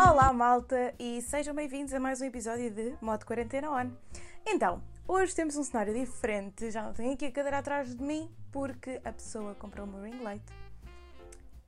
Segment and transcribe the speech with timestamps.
[0.00, 3.90] Olá, malta, e sejam bem-vindos a mais um episódio de Modo Quarentena On.
[4.46, 6.70] Então, hoje temos um cenário diferente.
[6.70, 10.22] Já não tenho aqui a cadeira atrás de mim porque a pessoa comprou uma ring
[10.22, 10.44] light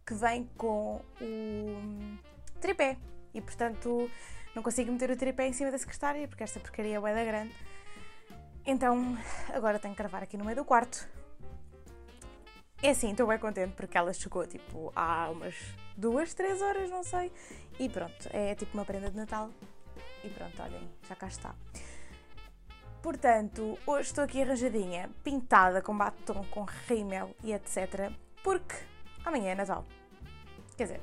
[0.06, 2.18] que vem com o
[2.60, 2.96] tripé
[3.34, 4.08] e, portanto,
[4.54, 7.52] não consigo meter o tripé em cima da secretária porque esta porcaria é da grande.
[8.64, 9.18] Então,
[9.52, 11.04] agora tenho que gravar aqui no meio do quarto.
[12.82, 15.54] É assim, estou bem contente porque ela chegou tipo há umas
[15.96, 17.30] duas, três horas, não sei.
[17.78, 19.50] E pronto, é tipo uma prenda de Natal.
[20.24, 21.54] E pronto, olhem, já cá está.
[23.02, 28.12] Portanto, hoje estou aqui arranjadinha, pintada com batom, com rímel e etc.
[28.42, 28.74] Porque
[29.24, 29.84] amanhã é Natal.
[30.74, 31.00] Quer dizer,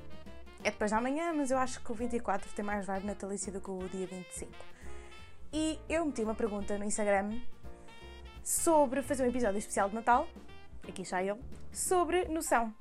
[0.63, 3.61] é depois de amanhã, mas eu acho que o 24 tem mais vibe natalícia do
[3.61, 4.51] que o dia 25.
[5.53, 7.39] E eu meti uma pergunta no Instagram
[8.43, 10.27] sobre fazer um episódio especial de Natal.
[10.87, 11.39] Aqui está ele.
[11.71, 12.73] Sobre noção.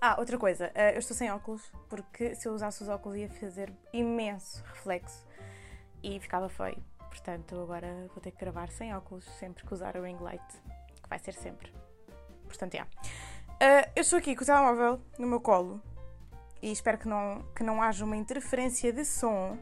[0.00, 3.28] Ah, outra coisa, eh, eu estou sem óculos porque se eu usasse os óculos ia
[3.28, 5.26] fazer imenso reflexo
[6.02, 6.82] e ficava feio.
[6.98, 10.46] Portanto, agora vou ter que gravar sem óculos sempre que usar o ring light,
[11.02, 11.72] que vai ser sempre.
[12.44, 12.86] Portanto, já.
[13.60, 13.90] Yeah.
[13.96, 15.80] eu estou aqui com o telemóvel no meu colo
[16.62, 19.58] e espero que não, que não haja uma interferência de som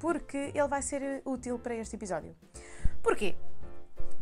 [0.00, 2.34] porque ele vai ser útil para este episódio.
[3.02, 3.36] Porquê?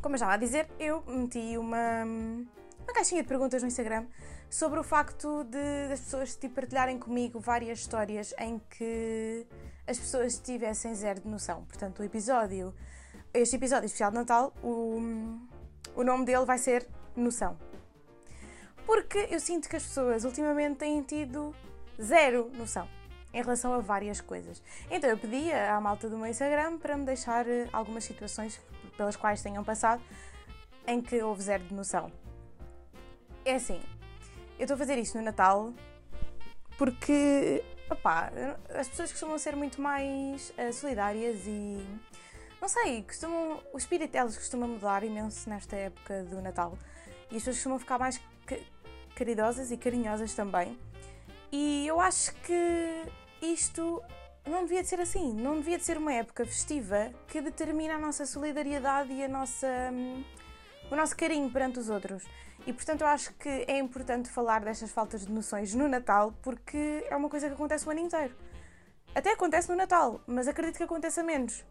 [0.02, 4.04] Como eu estava a dizer, eu meti uma, uma caixinha de perguntas no Instagram
[4.50, 9.46] sobre o facto de as pessoas tipo, partilharem comigo várias histórias em que
[9.86, 11.64] as pessoas tivessem zero de noção.
[11.66, 12.74] Portanto, o episódio,
[13.32, 15.00] este episódio especial de Natal, o,
[15.94, 17.56] o nome dele vai ser Noção.
[18.84, 21.54] Porque eu sinto que as pessoas ultimamente têm tido
[22.00, 22.88] zero noção
[23.32, 24.62] em relação a várias coisas.
[24.90, 28.60] Então eu pedi à malta do meu Instagram para me deixar eh, algumas situações
[28.96, 30.02] pelas quais tenham passado
[30.86, 32.10] em que houve zero de noção.
[33.44, 33.80] É assim,
[34.58, 35.72] eu estou a fazer isto no Natal
[36.78, 38.32] porque, opá,
[38.70, 41.86] as pessoas costumam ser muito mais uh, solidárias e,
[42.60, 46.76] não sei, costumam, o espírito delas costuma mudar imenso nesta época do Natal
[47.30, 48.20] e as pessoas costumam ficar mais
[49.14, 50.78] caridosas e carinhosas também.
[51.50, 53.04] E eu acho que
[53.40, 54.02] isto
[54.46, 57.98] não devia de ser assim, não devia de ser uma época festiva que determina a
[57.98, 60.24] nossa solidariedade e a nossa, hum,
[60.90, 62.24] o nosso carinho perante os outros.
[62.66, 67.04] E portanto eu acho que é importante falar destas faltas de noções no Natal porque
[67.08, 68.34] é uma coisa que acontece o ano inteiro.
[69.14, 71.64] Até acontece no Natal, mas acredito que aconteça menos.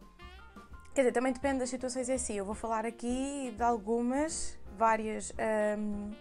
[0.93, 2.35] Quer dizer, também depende das situações em si.
[2.35, 5.33] Eu vou falar aqui de algumas, várias,
[5.77, 6.11] um,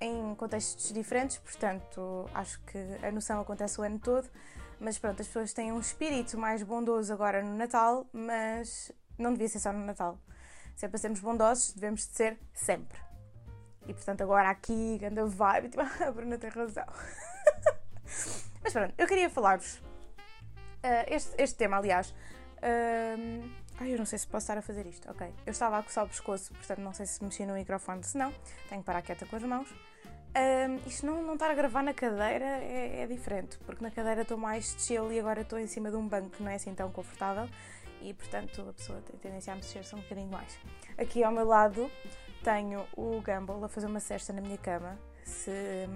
[0.00, 4.28] em contextos diferentes, portanto acho que a noção acontece o ano todo.
[4.78, 9.48] Mas pronto, as pessoas têm um espírito mais bondoso agora no Natal, mas não devia
[9.48, 10.18] ser só no Natal.
[10.74, 12.98] Se é para sermos bondosos, devemos de ser sempre.
[13.86, 16.86] E portanto agora aqui, grande vibe, tipo, a Bruna tem razão.
[18.62, 22.10] Mas pronto, eu queria falar-vos uh, este, este tema, aliás.
[22.58, 23.48] Uh,
[23.78, 25.08] ai, eu não sei se posso estar a fazer isto.
[25.10, 25.32] Ok.
[25.46, 28.32] Eu estava a coçar o pescoço, portanto não sei se mexi no microfone, se não,
[28.68, 29.72] tenho que parar quieta com as mãos.
[30.36, 34.20] Uh, isto não, não estar a gravar na cadeira é, é diferente, porque na cadeira
[34.20, 36.74] estou mais chill e agora estou em cima de um banco que não é assim
[36.74, 37.48] tão confortável
[38.02, 40.58] e portanto a pessoa tem tendência a mexer-se um bocadinho mais.
[40.98, 41.90] Aqui ao meu lado
[42.44, 44.98] tenho o Gumball a fazer uma cesta na minha cama.
[45.24, 45.88] Se,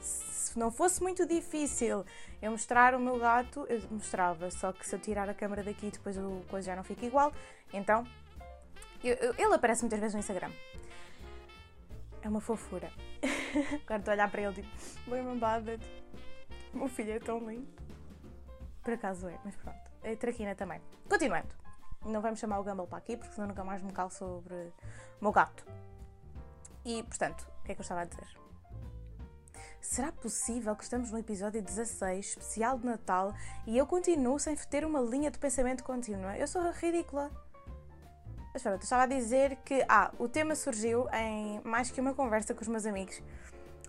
[0.00, 2.04] se não fosse muito difícil
[2.40, 4.50] eu mostrar o meu gato, eu mostrava.
[4.50, 7.32] Só que se eu tirar a câmera daqui, depois o coisa já não fica igual.
[7.72, 8.06] Então,
[9.02, 10.50] eu, eu, ele aparece muitas vezes no Instagram.
[12.22, 12.90] É uma fofura.
[13.84, 15.78] Agora estou a olhar para ele tipo, bem mambada.
[16.72, 17.68] O meu filho é tão lindo.
[18.82, 19.90] Por acaso é, mas pronto.
[20.04, 20.80] A traquina também.
[21.08, 21.48] Continuando.
[22.04, 24.72] Não vamos chamar o Gumball para aqui, porque senão nunca mais me calo sobre o
[25.22, 25.66] meu gato.
[26.84, 28.28] E, portanto, o que é que eu estava a dizer?
[29.80, 33.34] Será possível que estamos no episódio 16, especial de Natal,
[33.66, 36.36] e eu continuo sem ter uma linha de pensamento contínua?
[36.36, 37.30] Eu sou ridícula.
[38.56, 42.68] Estava a dizer que, ah, o tema surgiu em mais que uma conversa com os
[42.68, 43.22] meus amigos.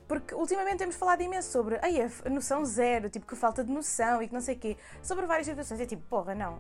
[0.08, 4.28] Porque ultimamente temos falado imenso sobre a noção zero, tipo que falta de noção e
[4.28, 5.82] que não sei o quê, sobre várias situações.
[5.82, 6.60] É tipo, porra, não, uh,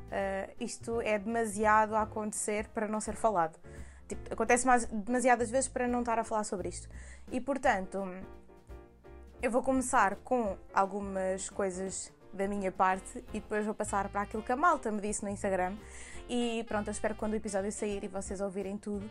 [0.60, 3.58] isto é demasiado a acontecer para não ser falado.
[4.08, 6.90] Tipo, acontece mais, demasiadas vezes para não estar a falar sobre isto.
[7.32, 8.04] E portanto,
[9.42, 14.44] eu vou começar com algumas coisas da minha parte e depois vou passar para aquilo
[14.44, 15.76] que a malta me disse no Instagram.
[16.30, 19.10] E pronto, eu espero que quando o episódio sair e vocês ouvirem tudo,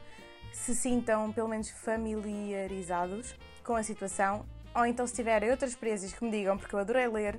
[0.53, 3.35] se sintam pelo menos familiarizados
[3.65, 4.47] com a situação.
[4.75, 7.39] Ou então, se tiverem outras experiências que me digam, porque eu adorei ler,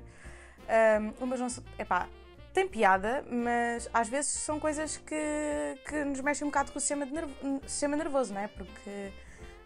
[1.20, 1.48] um, umas não.
[1.78, 2.08] Epá,
[2.52, 6.80] tem piada, mas às vezes são coisas que, que nos mexem um bocado com o
[6.80, 7.32] sistema, nervo,
[7.66, 8.48] sistema nervoso, não é?
[8.48, 9.12] Porque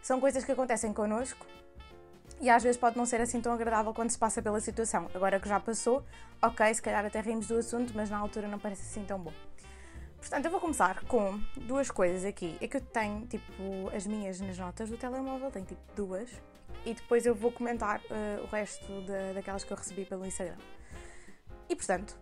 [0.02, 1.46] são coisas que acontecem connosco
[2.42, 5.08] E às vezes pode não ser assim tão agradável quando se passa pela situação.
[5.14, 6.04] Agora que já passou,
[6.42, 9.32] ok, se calhar até rimos do assunto, mas na altura não parece assim tão bom.
[10.18, 12.58] Portanto, eu vou começar com duas coisas aqui.
[12.60, 13.52] É que eu tenho, tipo,
[13.94, 16.28] as minhas nas notas do telemóvel, tenho tipo duas.
[16.84, 20.56] E depois eu vou comentar uh, o resto de, daquelas que eu recebi pelo Instagram.
[21.68, 22.18] E portanto,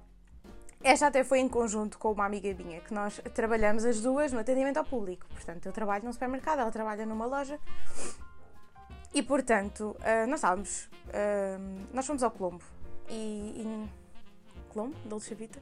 [0.82, 4.40] esta até foi em conjunto com uma amiga minha, que nós trabalhamos as duas no
[4.40, 5.26] atendimento ao público.
[5.30, 7.58] Portanto, eu trabalho num supermercado, ela trabalha numa loja.
[9.12, 10.86] E portanto, uh, nós estávamos.
[11.08, 12.64] Uh, nós fomos ao Colombo.
[13.08, 13.62] E.
[13.64, 13.88] e...
[14.68, 14.96] Colombo?
[15.04, 15.60] Dolce Vita?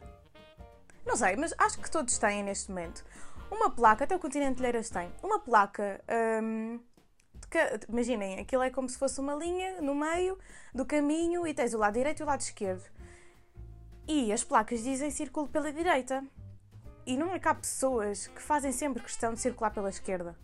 [1.07, 3.03] Não sei, mas acho que todos têm neste momento.
[3.51, 6.01] Uma placa, até o Continente Leiras tem, uma placa.
[6.43, 6.79] Um,
[7.51, 7.59] que,
[7.89, 10.39] imaginem, aquilo é como se fosse uma linha no meio
[10.75, 12.85] do caminho e tens o lado direito e o lado esquerdo.
[14.07, 16.23] E as placas dizem circulo pela direita.
[17.07, 20.37] E não é que há pessoas que fazem sempre questão de circular pela esquerda.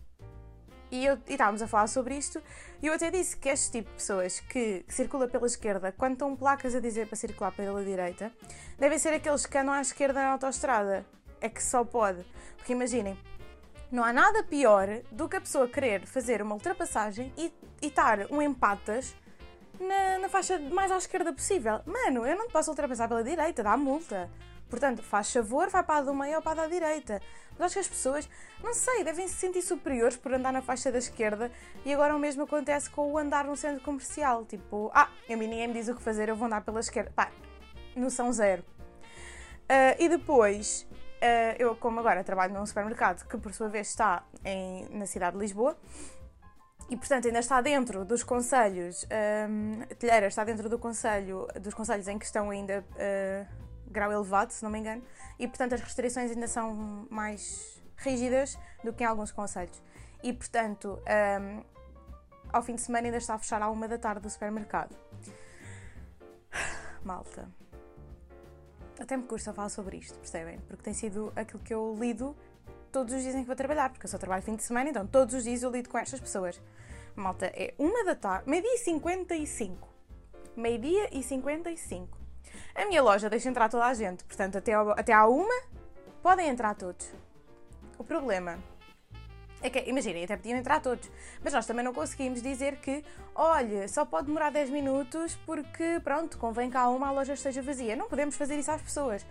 [0.91, 2.41] E, eu, e estávamos a falar sobre isto,
[2.81, 6.35] e eu até disse que este tipo de pessoas que, circula pela esquerda, quando estão
[6.35, 8.31] placas a dizer para circular pela direita,
[8.77, 11.05] devem ser aqueles que andam à esquerda na autoestrada.
[11.41, 12.25] É que só pode.
[12.55, 13.17] Porque imaginem,
[13.91, 18.31] não há nada pior do que a pessoa querer fazer uma ultrapassagem e, e estar
[18.31, 19.15] um empatas
[19.79, 21.81] na, na faixa mais à esquerda possível.
[21.85, 24.29] Mano, eu não posso ultrapassar pela direita, dá multa.
[24.69, 27.21] Portanto, faz favor, vai para a do meio ou para a da direita.
[27.57, 28.29] Mas acho que as pessoas,
[28.63, 31.51] não sei, devem se sentir superiores por andar na faixa da esquerda
[31.85, 34.45] e agora o mesmo acontece com o andar no centro comercial.
[34.45, 37.11] Tipo, ah, a mim ninguém me diz o que fazer, eu vou andar pela esquerda.
[37.15, 37.31] Pá,
[37.95, 38.63] noção zero.
[39.65, 44.23] Uh, e depois, uh, eu como agora trabalho num supermercado que por sua vez está
[44.43, 45.75] em, na cidade de Lisboa,
[46.89, 49.07] e portanto ainda está dentro dos conselhos,
[49.49, 53.64] um, Telheira está dentro do conselho, dos conselhos em que estão ainda uh,
[53.95, 55.01] grau elevado, se não me engano,
[55.39, 59.81] e portanto as restrições ainda são mais rígidas do que em alguns conselhos.
[60.21, 60.99] E portanto,
[61.41, 61.63] um,
[62.51, 64.95] ao fim de semana ainda está a fechar à uma da tarde do supermercado.
[67.03, 67.49] Malta.
[68.99, 70.59] Até me custa falar sobre isto, percebem?
[70.59, 72.35] Porque tem sido aquilo que eu lido
[72.91, 75.05] todos os dias em que vou trabalhar, porque eu só trabalho fim de semana, então
[75.05, 76.61] todos os dias eu lido com estas pessoas.
[77.13, 79.89] Malta, é uma da tarde, meio-dia e 55.
[80.55, 82.24] Meio-dia e 55.
[82.75, 85.55] A minha loja deixa entrar toda a gente, portanto, até, ao, até à uma
[86.21, 87.07] podem entrar todos.
[87.97, 88.59] O problema
[89.61, 91.09] é que, imaginem, até podiam entrar todos,
[91.41, 96.37] mas nós também não conseguimos dizer que, olha, só pode demorar 10 minutos porque, pronto,
[96.37, 97.95] convém que a uma a loja esteja vazia.
[97.95, 99.25] Não podemos fazer isso às pessoas.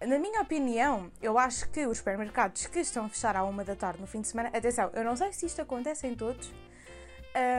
[0.00, 3.76] Na minha opinião, eu acho que os supermercados que estão a fechar à uma da
[3.76, 6.52] tarde no fim de semana, atenção, eu não sei se isto acontece em todos,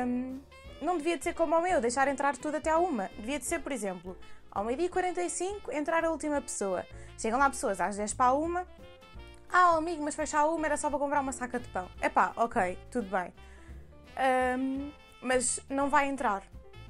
[0.06, 0.40] um,
[0.82, 3.10] não devia de ser como o meu, deixar entrar tudo até à uma.
[3.18, 4.16] Devia de ser, por exemplo,
[4.58, 6.84] ao meio-dia e 45, entrar a última pessoa.
[7.16, 8.66] Chegam lá pessoas às 10 para a uma.
[9.48, 11.88] Ah, amigo, mas fecha a uma, era só para comprar uma saca de pão.
[12.02, 13.32] Epá, ok, tudo bem.
[14.58, 16.42] Um, mas não vai entrar.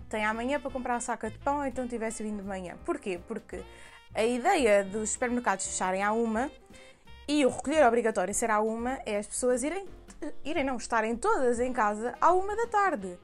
[0.08, 2.78] Tem amanhã para comprar a saca de pão, então tivesse vindo de manhã.
[2.86, 3.20] Porquê?
[3.28, 3.62] Porque
[4.16, 6.50] a ideia dos supermercados fecharem à uma
[7.28, 9.86] e o recolher obrigatório ser à uma é as pessoas irem,
[10.46, 13.20] irem não, estarem todas em casa à uma da tarde.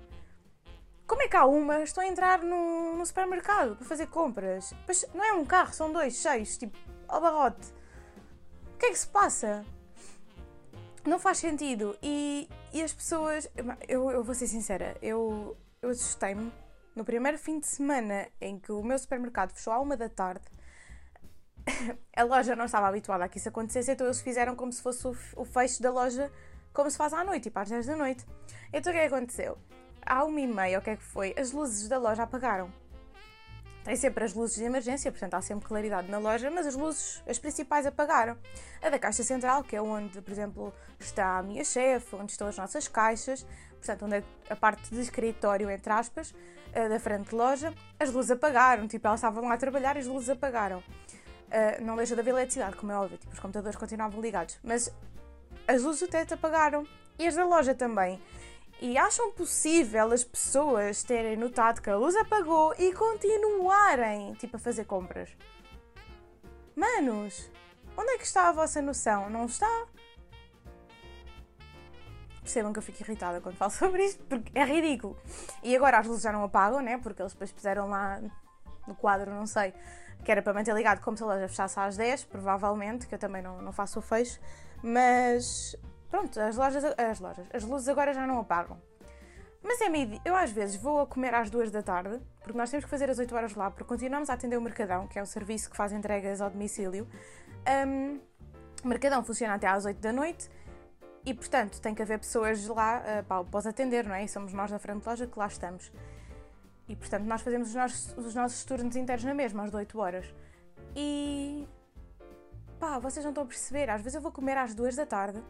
[1.14, 4.74] Como é que há uma estão a entrar no, supermercado para fazer compras?
[4.88, 6.76] Mas não é um carro, são dois, seis, tipo,
[7.08, 7.72] ao barrote.
[8.74, 9.64] O que é que se passa?
[11.06, 11.96] Não faz sentido.
[12.02, 13.48] E, e as pessoas.
[13.88, 16.52] Eu, eu vou ser sincera, eu, eu assustei-me
[16.96, 20.42] no primeiro fim de semana em que o meu supermercado fechou à uma da tarde
[22.18, 25.08] a loja não estava habituada a que isso acontecesse, então eles fizeram como se fosse
[25.08, 26.32] o, fecho da loja,
[26.74, 28.26] como se faz à noite, tipo às 10 da noite.
[28.74, 29.60] Então o que é que aconteceu?
[30.06, 31.34] À uma e meia, o que é que foi?
[31.38, 32.72] As luzes da loja apagaram.
[33.84, 37.22] Tem sempre as luzes de emergência, portanto há sempre claridade na loja, mas as luzes,
[37.28, 38.38] as principais, apagaram.
[38.82, 42.48] A da caixa central, que é onde, por exemplo, está a minha chefe, onde estão
[42.48, 46.34] as nossas caixas, portanto, onde é a parte de escritório, entre aspas,
[46.74, 48.88] da frente de loja, as luzes apagaram.
[48.88, 50.80] Tipo, elas estavam lá a trabalhar e as luzes apagaram.
[50.80, 54.58] Uh, não deixa de haver eletricidade, como é óbvio, tipo, os computadores continuavam ligados.
[54.64, 54.92] Mas
[55.68, 56.88] as luzes do teto apagaram
[57.20, 58.20] e as da loja também.
[58.82, 64.60] E acham possível as pessoas terem notado que a luz apagou e continuarem, tipo, a
[64.60, 65.30] fazer compras?
[66.76, 67.50] Manos,
[67.96, 69.30] onde é que está a vossa noção?
[69.30, 69.88] Não está?
[72.42, 75.18] Percebam que eu fico irritada quando falo sobre isto, porque é ridículo.
[75.64, 76.98] E agora as luzes já não apagam, né?
[76.98, 78.22] Porque eles depois puseram lá
[78.86, 79.74] no quadro, não sei,
[80.26, 83.20] que era para manter ligado como se a loja fechasse às 10, provavelmente, que eu
[83.20, 84.40] também não, não faço o fecho,
[84.82, 85.76] mas
[86.14, 88.80] pronto, as lojas, as lojas, as luzes agora já não apagam.
[89.64, 92.70] Mas é meio eu às vezes vou a comer às 2 da tarde, porque nós
[92.70, 95.24] temos que fazer as 8 horas lá, porque continuamos a atender o Mercadão, que é
[95.24, 97.08] o serviço que faz entregas ao domicílio.
[97.88, 98.20] Um,
[98.84, 100.52] o Mercadão funciona até às 8 da noite
[101.26, 104.24] e, portanto, tem que haver pessoas lá uh, para, para os atender, não é?
[104.24, 105.92] E somos nós da frente de loja que lá estamos.
[106.88, 110.32] E portanto nós fazemos os nossos, os nossos turnos inteiros na mesma, às 8 horas.
[110.96, 111.68] E
[112.80, 115.42] pá, vocês não estão a perceber, às vezes eu vou comer às 2 da tarde.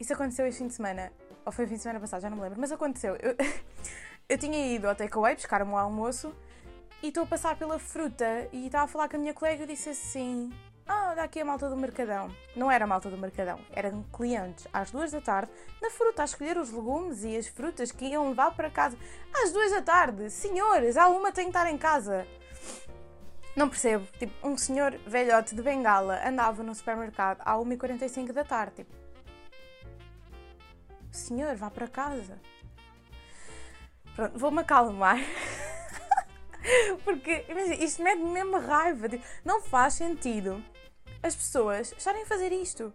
[0.00, 1.12] Isso aconteceu este fim de semana,
[1.44, 3.16] ou foi fim de semana passado, já não me lembro, mas aconteceu.
[3.16, 3.36] Eu,
[4.26, 6.34] eu tinha ido ao takeaway buscar meu almoço
[7.02, 9.66] e estou a passar pela fruta e estava a falar com a minha colega e
[9.66, 10.50] disse assim:
[10.88, 12.34] Ah, olha aqui a malta do Mercadão.
[12.56, 15.52] Não era a malta do Mercadão, eram clientes às duas da tarde
[15.82, 18.96] na fruta a escolher os legumes e as frutas que iam levar para casa.
[19.44, 22.26] Às duas da tarde, senhores, há uma tem que estar em casa.
[23.54, 24.06] Não percebo.
[24.18, 28.76] Tipo, um senhor velhote de bengala andava no supermercado à 1h45 da tarde.
[28.76, 28.99] Tipo,
[31.10, 32.38] senhor, vá para casa.
[34.14, 35.18] Pronto, vou-me acalmar.
[37.04, 37.46] Porque
[37.80, 39.08] isto mete mesmo raiva.
[39.08, 40.62] Tipo, não faz sentido
[41.22, 42.92] as pessoas estarem a fazer isto.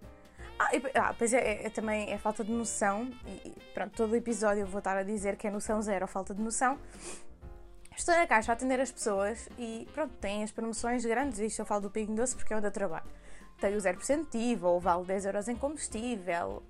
[0.58, 3.10] Ah, e, ah pois é, é, é, também é falta de noção.
[3.26, 6.34] E pronto, todo o episódio eu vou estar a dizer que é noção zero falta
[6.34, 6.80] de noção.
[7.96, 11.40] Estou na caixa a atender as pessoas e pronto, tem as promoções grandes.
[11.40, 13.06] Isto eu falo do Pingo Doce porque é onde eu trabalho.
[13.60, 16.62] Tem o 0% de IVA, ou vale 10 euros em combustível,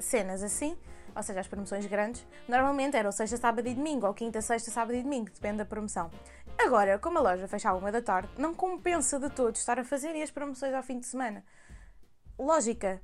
[0.00, 0.76] cenas assim
[1.16, 4.94] ou seja, as promoções grandes, normalmente eram sexta, sábado e domingo, ou quinta, sexta, sábado
[4.94, 6.10] e domingo, depende da promoção.
[6.58, 9.84] Agora, como a loja fecha à uma da tarde, não compensa de todo estar a
[9.84, 11.42] fazer as promoções ao fim de semana.
[12.38, 13.00] Lógica.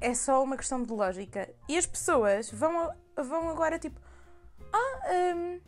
[0.00, 1.48] É só uma questão de lógica.
[1.68, 4.00] E as pessoas vão, vão agora tipo.
[4.72, 5.60] Ah, um...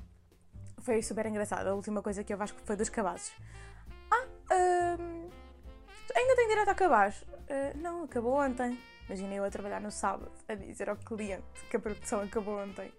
[0.81, 1.69] foi super engraçado.
[1.69, 3.33] A última coisa que eu acho que foi dos cabazes.
[4.11, 5.31] Ah, um...
[6.15, 7.23] ainda tem direito a cabaz?
[7.23, 8.79] Uh, não, acabou ontem.
[9.09, 12.93] Imaginei eu a trabalhar no sábado, a dizer ao cliente que a produção acabou ontem.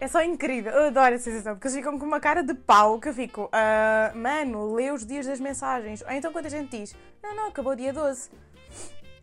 [0.00, 3.00] É só incrível, eu adoro essa sensação, porque eles ficam com uma cara de pau
[3.00, 6.02] que eu fico, uh, mano, lê os dias das mensagens.
[6.02, 8.30] Ou então quando a gente diz, não, não, acabou dia 12.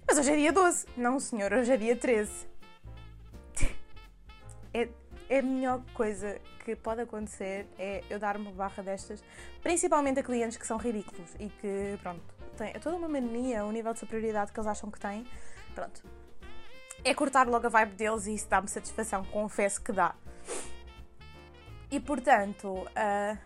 [0.05, 0.85] Mas hoje é dia 12.
[0.97, 2.31] Não, senhor, hoje é dia 13.
[4.73, 4.89] É,
[5.29, 9.23] é a melhor coisa que pode acontecer é eu dar uma barra destas,
[9.63, 12.21] principalmente a clientes que são ridículos e que, pronto,
[12.57, 15.25] têm é toda uma mania, um nível de superioridade que eles acham que têm
[15.75, 16.01] Pronto.
[17.03, 20.15] É cortar logo a vibe deles e isso dá-me satisfação, confesso que dá.
[21.91, 23.37] E portanto, uh,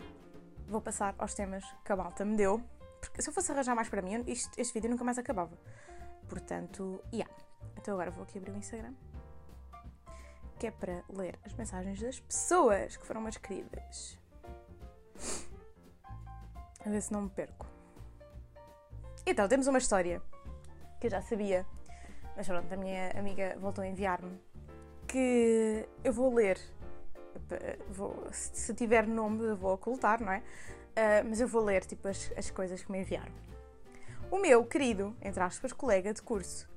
[0.68, 2.64] vou passar aos temas que a malta me deu.
[3.02, 5.58] Porque se eu fosse arranjar mais para mim, isto, este vídeo nunca mais acabava.
[6.28, 7.34] Portanto, yeah.
[7.76, 8.94] Então agora vou aqui abrir o Instagram.
[10.58, 14.18] Que é para ler as mensagens das pessoas que foram mais queridas.
[16.86, 17.66] A ver se não me perco.
[19.26, 20.22] Então, temos uma história
[21.00, 21.66] que eu já sabia
[22.40, 24.40] mas pronto, a minha amiga voltou a enviar-me
[25.06, 26.58] que eu vou ler.
[27.90, 30.38] Vou, se tiver nome, eu vou ocultar, não é?
[30.38, 33.34] Uh, mas eu vou ler tipo, as, as coisas que me enviaram.
[34.32, 36.70] O meu querido, entre aspas, colega de curso,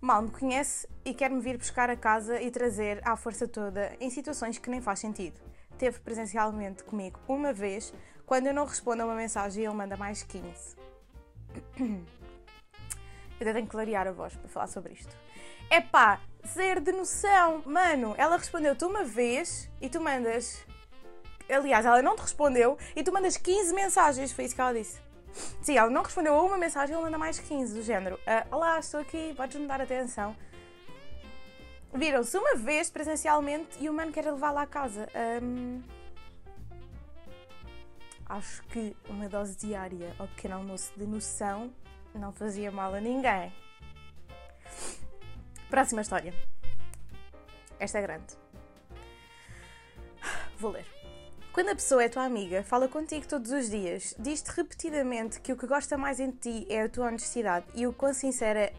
[0.00, 4.10] mal me conhece e quer-me vir buscar a casa e trazer à força toda em
[4.10, 5.40] situações que nem faz sentido.
[5.76, 7.92] Teve presencialmente comigo uma vez,
[8.24, 10.76] quando eu não respondo a uma mensagem ele manda mais 15.
[13.40, 15.16] Até tenho que clarear a voz para falar sobre isto.
[15.70, 17.62] É pá, zero de noção.
[17.64, 20.66] Mano, ela respondeu-te uma vez e tu mandas.
[21.48, 24.32] Aliás, ela não te respondeu e tu mandas 15 mensagens.
[24.32, 25.00] Foi isso que ela disse.
[25.62, 28.16] Sim, ela não respondeu a uma mensagem, ela manda mais 15, do género.
[28.16, 30.34] Uh, Olá, estou aqui, podes-me dar atenção.
[31.92, 35.08] Viram-se uma vez presencialmente e o mano quer levar lá a casa.
[35.42, 35.82] Um,
[38.26, 41.72] acho que uma dose diária ao pequeno almoço de noção
[42.14, 43.52] não fazia mal a ninguém.
[45.68, 46.32] Próxima história.
[47.78, 48.34] Esta é grande.
[50.58, 50.86] Vou ler.
[51.52, 55.56] Quando a pessoa é tua amiga, fala contigo todos os dias, diz-te repetidamente que o
[55.56, 58.72] que gosta mais em ti é a tua honestidade e o quão sincera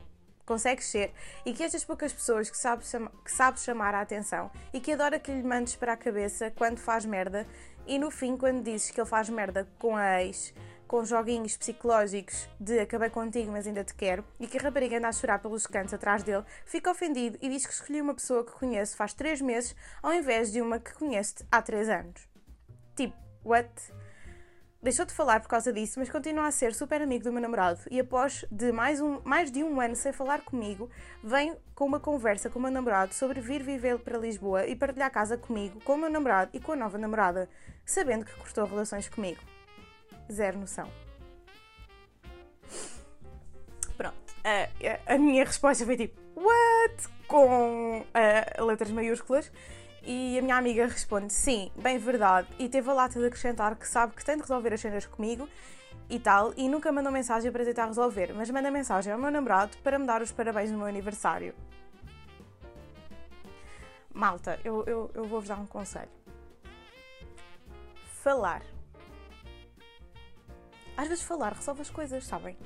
[0.46, 1.14] consegues ser
[1.46, 2.92] e que estas poucas pessoas que sabes,
[3.24, 6.80] que sabes chamar a atenção e que adora que lhe mandes para a cabeça quando
[6.80, 7.46] faz merda
[7.86, 10.54] e no fim, quando dizes que ele faz merda com a ex,
[10.90, 15.08] com joguinhos psicológicos de acabei contigo, mas ainda te quero, e que a rapariga anda
[15.08, 18.52] a chorar pelos cantos atrás dele, fica ofendido e diz que escolhi uma pessoa que
[18.54, 22.28] conheço faz 3 meses ao invés de uma que conhece há 3 anos.
[22.96, 23.16] Tipo,
[23.46, 23.70] what?
[24.82, 27.82] Deixou de falar por causa disso, mas continua a ser super amigo do meu namorado
[27.92, 30.90] e após de mais, um, mais de um ano sem falar comigo,
[31.24, 35.12] vem com uma conversa com o meu namorado sobre vir viver para Lisboa e partilhar
[35.12, 37.48] casa comigo, com o meu namorado e com a nova namorada,
[37.86, 39.59] sabendo que cortou relações comigo
[40.32, 40.90] zero noção.
[43.98, 44.18] Pronto.
[44.44, 47.08] A, a, a minha resposta foi tipo, what?
[47.28, 49.52] Com uh, letras maiúsculas.
[50.04, 52.48] E a minha amiga responde, sim, bem verdade.
[52.58, 55.48] E teve a lata de acrescentar que sabe que tem de resolver as cenas comigo
[56.10, 59.78] e tal, e nunca mandou mensagem para tentar resolver, mas manda mensagem ao meu namorado
[59.84, 61.54] para me dar os parabéns no meu aniversário.
[64.12, 66.10] Malta, eu, eu, eu vou-vos dar um conselho.
[68.24, 68.62] falar.
[71.00, 72.58] Às vezes falar resolve as coisas, sabem?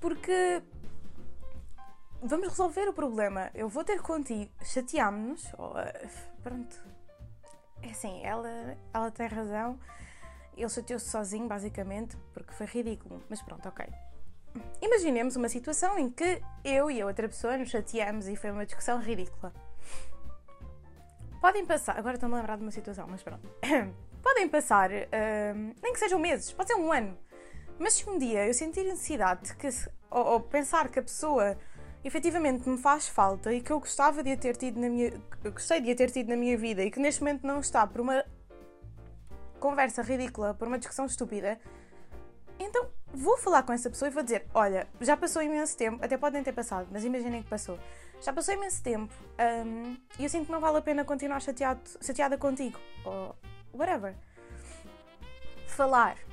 [0.00, 0.60] Porque
[2.20, 3.52] vamos resolver o problema.
[3.54, 6.08] Eu vou ter contigo, chateámos-nos, uh,
[6.42, 6.82] pronto.
[7.82, 9.78] É assim, ela, ela tem razão.
[10.56, 13.22] Ele chateou-se sozinho, basicamente, porque foi ridículo.
[13.28, 13.86] Mas pronto, ok.
[14.82, 18.66] Imaginemos uma situação em que eu e a outra pessoa nos chateamos e foi uma
[18.66, 19.52] discussão ridícula.
[21.40, 21.96] Podem passar.
[21.96, 23.48] Agora estou-me a lembrar de uma situação, mas pronto.
[24.20, 27.16] Podem passar, uh, nem que sejam meses, pode ser um ano.
[27.78, 29.68] Mas se um dia eu sentir necessidade que,
[30.10, 31.56] ou, ou pensar que a pessoa
[32.04, 35.12] efetivamente me faz falta e que eu gostava de a ter tido na minha.
[35.44, 38.00] gostei de a ter tido na minha vida e que neste momento não está por
[38.00, 38.24] uma
[39.58, 41.58] conversa ridícula, por uma discussão estúpida,
[42.58, 46.16] então vou falar com essa pessoa e vou dizer: Olha, já passou imenso tempo, até
[46.16, 47.78] podem ter passado, mas imaginem que passou.
[48.20, 49.12] Já passou imenso tempo
[49.66, 52.78] um, e eu sinto que não vale a pena continuar chateado, chateada contigo.
[53.04, 53.36] Ou
[53.74, 54.14] whatever.
[55.66, 56.25] Falar.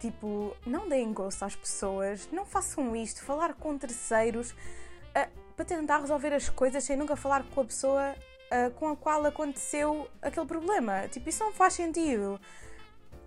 [0.00, 5.98] Tipo, não deem gosto às pessoas, não façam isto, falar com terceiros uh, para tentar
[5.98, 8.14] resolver as coisas sem nunca falar com a pessoa
[8.48, 11.08] uh, com a qual aconteceu aquele problema.
[11.08, 12.40] Tipo, isso não faz sentido.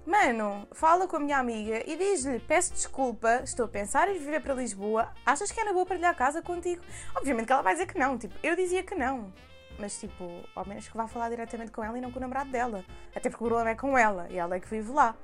[0.05, 4.41] Mano, fala com a minha amiga e diz-lhe: Peço desculpa, estou a pensar em viver
[4.41, 5.09] para Lisboa.
[5.25, 6.81] Achas que é na boa partilhar a casa contigo?
[7.15, 8.17] Obviamente que ela vai dizer que não.
[8.17, 9.31] Tipo, eu dizia que não.
[9.77, 12.49] Mas, tipo, ao menos que vá falar diretamente com ela e não com o namorado
[12.51, 12.83] dela.
[13.15, 15.15] Até porque o problema é com ela e ela é que vive lá.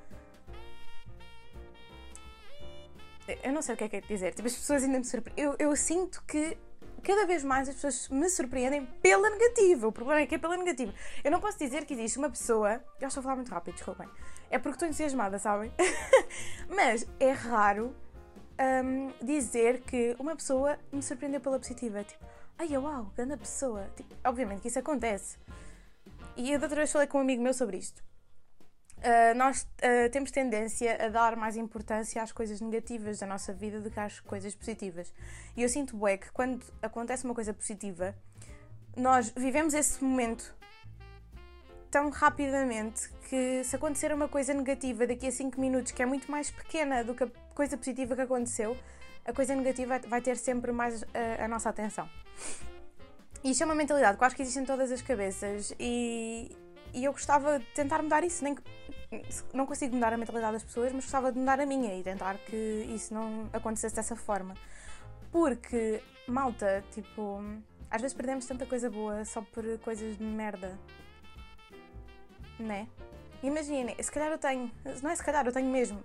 [3.43, 4.33] Eu não sei o que é que é dizer.
[4.33, 5.43] Tipo, as pessoas ainda me surpreendem.
[5.43, 6.57] Eu, eu sinto que
[7.03, 9.87] cada vez mais as pessoas me surpreendem pela negativa.
[9.87, 10.93] O problema é que é pela negativa.
[11.23, 12.83] Eu não posso dizer que existe uma pessoa.
[12.99, 14.07] Eu estou a falar muito rápido, desculpem.
[14.49, 15.71] É porque estou entusiasmada, sabem?
[16.69, 17.95] Mas é raro
[18.59, 22.03] um, dizer que uma pessoa me surpreendeu pela positiva.
[22.03, 22.25] Tipo,
[22.57, 23.87] ai uau, grande pessoa.
[23.95, 25.37] Tipo, obviamente que isso acontece.
[26.35, 28.03] E eu da outra vez falei com um amigo meu sobre isto.
[28.97, 33.79] Uh, nós uh, temos tendência a dar mais importância às coisas negativas da nossa vida
[33.79, 35.13] do que às coisas positivas.
[35.55, 38.15] E eu sinto bem que quando acontece uma coisa positiva,
[38.95, 40.55] nós vivemos esse momento
[41.91, 46.29] tão rapidamente que se acontecer uma coisa negativa daqui a 5 minutos, que é muito
[46.31, 48.75] mais pequena do que a coisa positiva que aconteceu,
[49.25, 52.09] a coisa negativa vai ter sempre mais a, ah, a nossa atenção.
[53.43, 56.55] E isto é uma mentalidade que acho que existe em todas as cabeças e,
[56.93, 58.63] e eu gostava de tentar mudar isso, nem que
[59.53, 62.37] não consigo mudar a mentalidade das pessoas, mas gostava de mudar a minha e tentar
[62.37, 62.55] que
[62.93, 64.53] isso não acontecesse dessa forma.
[65.31, 67.41] Porque, malta, tipo,
[67.89, 70.77] às vezes perdemos tanta coisa boa só por coisas de merda.
[72.59, 72.87] Né?
[73.43, 74.71] Imaginem, se calhar eu tenho,
[75.01, 76.03] não é se calhar, eu tenho mesmo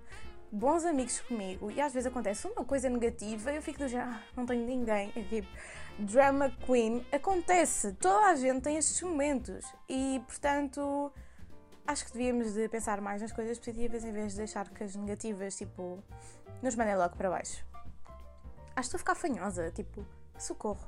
[0.51, 4.11] bons amigos comigo e às vezes acontece uma coisa negativa e eu fico do género,
[4.11, 5.11] ah, não tenho ninguém.
[5.15, 5.47] É tipo,
[5.99, 7.05] drama queen.
[7.11, 11.11] Acontece, toda a gente tem estes momentos e, portanto,
[11.85, 14.95] acho que devíamos de pensar mais nas coisas positivas em vez de deixar que as
[14.95, 16.03] negativas, tipo,
[16.61, 17.65] nos mandem logo para baixo.
[18.75, 20.05] Acho que estou a ficar fanhosa, tipo,
[20.37, 20.87] socorro.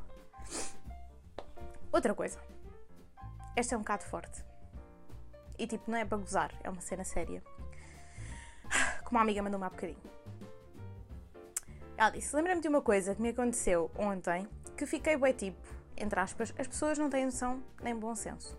[1.91, 2.39] Outra coisa.
[3.55, 4.43] Esta é um bocado forte.
[5.57, 7.41] E tipo, não é para gozar, é uma cena séria.
[9.05, 10.01] Como a amiga mandou-me há bocadinho.
[11.95, 15.57] Ela disse: Lembra-me de uma coisa que me aconteceu ontem que fiquei bem tipo,
[15.97, 18.57] entre aspas, as pessoas não têm noção nem bom senso.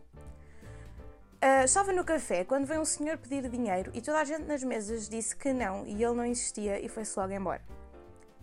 [1.36, 4.64] Uh, estava no café quando veio um senhor pedir dinheiro e toda a gente nas
[4.64, 7.62] mesas disse que não e ele não insistia e foi-se logo embora.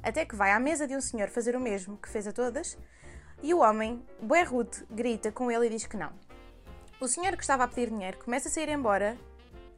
[0.01, 2.77] Até que vai à mesa de um senhor fazer o mesmo que fez a todas
[3.41, 6.13] e o homem, bué rude, grita com ele e diz que não.
[7.01, 9.17] O senhor que estava a pedir dinheiro começa a sair embora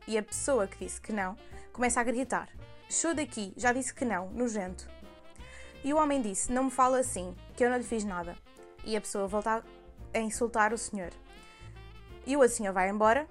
[0.06, 1.38] e a pessoa que disse que não
[1.72, 2.50] começa a gritar:
[2.90, 4.88] Show daqui, já disse que não, nojento.
[5.84, 8.36] E o homem disse: Não me fala assim, que eu não lhe fiz nada.
[8.84, 9.64] E a pessoa volta
[10.14, 11.12] a insultar o senhor.
[12.26, 13.28] E o senhor vai embora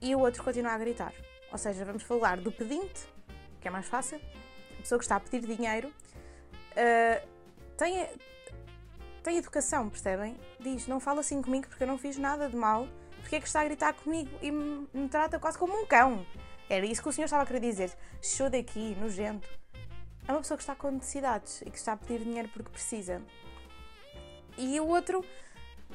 [0.00, 1.12] e o outro continua a gritar.
[1.50, 3.06] Ou seja, vamos falar do pedinte,
[3.60, 4.20] que é mais fácil,
[4.72, 7.28] a pessoa que está a pedir dinheiro, uh,
[7.76, 8.08] tem,
[9.22, 10.36] tem educação, percebem?
[10.58, 12.88] Diz, não fala assim comigo porque eu não fiz nada de mal,
[13.20, 16.26] porque é que está a gritar comigo e me, me trata quase como um cão.
[16.68, 17.92] Era isso que o senhor estava a querer dizer.
[18.22, 19.61] Show daqui, nojento.
[20.26, 23.20] É uma pessoa que está com necessidades e que está a pedir dinheiro porque precisa.
[24.56, 25.24] E o outro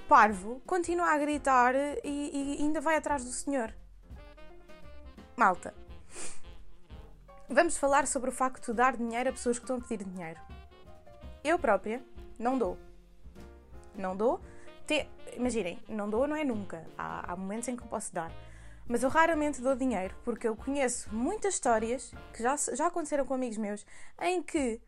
[0.08, 3.74] parvo continua a gritar e, e ainda vai atrás do senhor.
[5.36, 5.74] Malta,
[7.48, 10.40] vamos falar sobre o facto de dar dinheiro a pessoas que estão a pedir dinheiro.
[11.44, 12.04] Eu própria
[12.38, 12.78] não dou.
[13.96, 14.42] Não dou.
[14.86, 15.08] Te...
[15.36, 16.86] Imaginem, não dou não é nunca.
[16.98, 18.32] Há, há momentos em que eu posso dar.
[18.88, 23.34] Mas eu raramente dou dinheiro porque eu conheço muitas histórias que já, já aconteceram com
[23.34, 23.86] amigos meus
[24.22, 24.80] em que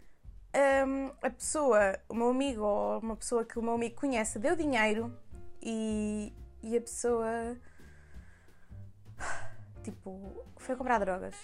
[0.88, 4.56] um, a pessoa, o meu amigo ou uma pessoa que o meu amigo conhece, deu
[4.56, 5.14] dinheiro
[5.62, 6.34] e,
[6.64, 7.58] e a pessoa
[9.84, 11.36] Tipo, foi comprar drogas.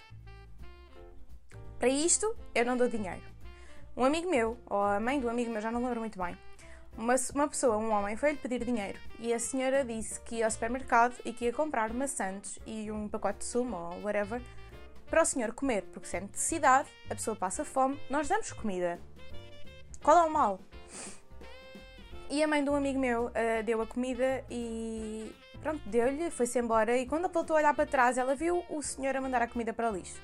[1.79, 3.21] Para isto, eu não dou dinheiro.
[3.95, 6.37] Um amigo meu, ou a mãe do amigo meu, já não lembro muito bem,
[6.97, 10.51] uma, uma pessoa, um homem, foi-lhe pedir dinheiro e a senhora disse que ia ao
[10.51, 14.41] supermercado e que ia comprar maçãs e um pacote de sumo ou whatever
[15.09, 18.99] para o senhor comer, porque se é necessidade, a pessoa passa fome, nós damos comida.
[20.01, 20.59] Qual é o mal?
[22.29, 25.31] E a mãe de um amigo meu uh, deu a comida e
[25.61, 29.15] pronto, deu-lhe, foi-se embora e quando voltou a olhar para trás, ela viu o senhor
[29.15, 30.19] a mandar a comida para o lixo.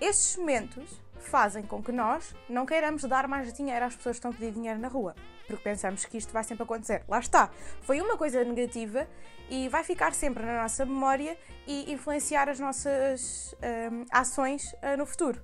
[0.00, 4.30] Estes momentos fazem com que nós não queiramos dar mais dinheiro às pessoas que estão
[4.30, 5.14] a pedir dinheiro na rua,
[5.46, 7.04] porque pensamos que isto vai sempre acontecer.
[7.08, 7.50] Lá está,
[7.82, 9.06] foi uma coisa negativa
[9.50, 13.54] e vai ficar sempre na nossa memória e influenciar as nossas
[13.90, 15.40] hum, ações uh, no futuro.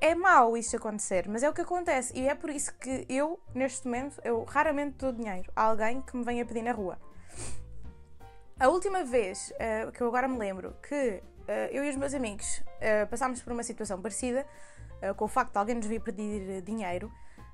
[0.00, 3.38] É mau isto acontecer, mas é o que acontece e é por isso que eu,
[3.54, 6.98] neste momento, eu raramente dou dinheiro a alguém que me venha pedir na rua.
[8.58, 12.14] A última vez uh, que eu agora me lembro que uh, eu e os meus
[12.14, 12.62] amigos
[13.10, 14.46] passámos por uma situação parecida,
[15.16, 17.10] com o facto de alguém nos vir pedir dinheiro,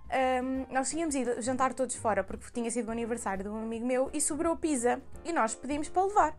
[0.06, 3.85] um, nós tínhamos ido jantar todos fora porque tinha sido o aniversário de um amigo
[3.85, 6.38] meu e sobrou pizza e nós pedimos para levar.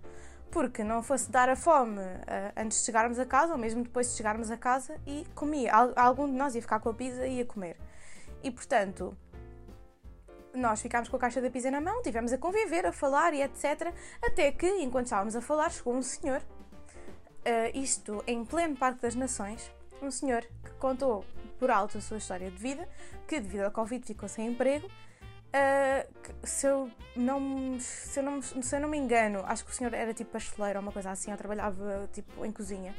[0.49, 4.09] Porque não fosse dar a fome uh, antes de chegarmos a casa ou mesmo depois
[4.09, 5.73] de chegarmos a casa e comia.
[5.73, 7.77] Algum de nós ia ficar com a pizza e ia comer.
[8.41, 9.15] E portanto,
[10.53, 13.41] nós ficámos com a caixa da pizza na mão, tivemos a conviver, a falar e
[13.41, 13.93] etc.
[14.23, 19.15] Até que, enquanto estávamos a falar, chegou um senhor, uh, isto em pleno Parque das
[19.15, 19.69] Nações,
[20.01, 21.25] um senhor que contou
[21.59, 22.87] por alto a sua história de vida,
[23.27, 24.87] que devido ao Covid ficou sem emprego.
[25.47, 29.73] Uh, se, eu não, se, eu não, se eu não me engano, acho que o
[29.73, 32.93] senhor era tipo pasteleiro ou uma coisa assim, ou trabalhava tipo em cozinha.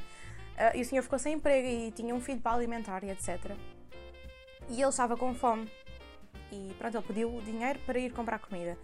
[0.55, 3.55] Uh, e o senhor ficou sem emprego e tinha um filho para alimentar e etc.
[4.67, 5.71] E ele estava com fome.
[6.51, 8.77] E pronto, ele pediu dinheiro para ir comprar comida.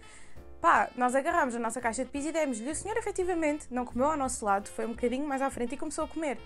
[0.61, 2.71] Pá, nós agarramos a nossa caixa de pizza e demos-lhe.
[2.71, 5.77] O senhor efetivamente não comeu ao nosso lado, foi um bocadinho mais à frente e
[5.77, 6.39] começou a comer.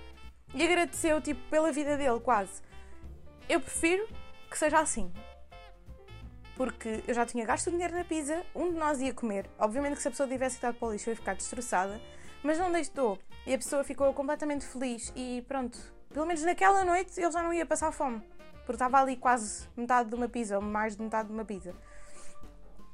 [0.53, 2.61] E agradeceu, tipo, pela vida dele, quase.
[3.47, 4.07] Eu prefiro
[4.49, 5.11] que seja assim.
[6.55, 9.49] Porque eu já tinha gasto o dinheiro na pizza, um de nós ia comer.
[9.57, 12.01] Obviamente que se a pessoa tivesse dado para o lixo eu ia ficar destroçada,
[12.43, 13.17] mas não deixou.
[13.45, 15.77] E a pessoa ficou completamente feliz e pronto.
[16.09, 18.21] Pelo menos naquela noite ele já não ia passar fome.
[18.65, 21.73] Porque estava ali quase metade de uma pizza, ou mais de metade de uma pizza.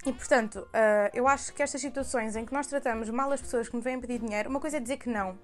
[0.05, 3.67] E portanto, uh, eu acho que estas situações em que nós tratamos mal as pessoas
[3.67, 5.37] que me vêm pedir dinheiro, uma coisa é dizer que não.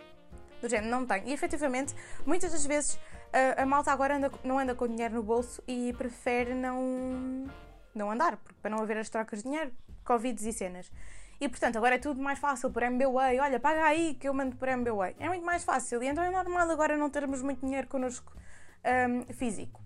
[0.61, 1.27] Do género, não tenho.
[1.27, 1.95] E efetivamente,
[2.25, 2.99] muitas das vezes
[3.33, 7.47] a, a malta agora anda, não anda com dinheiro no bolso e prefere não,
[7.95, 9.71] não andar, para não haver as trocas de dinheiro,
[10.03, 10.91] Covid e cenas.
[11.39, 13.39] E portanto, agora é tudo mais fácil por MBWay.
[13.39, 15.15] Olha, paga aí que eu mando por MBWay.
[15.19, 16.03] É muito mais fácil.
[16.03, 18.31] E então é normal agora não termos muito dinheiro connosco
[18.85, 19.81] um, físico.